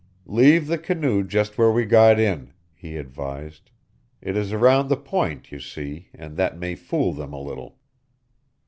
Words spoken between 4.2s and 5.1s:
is around the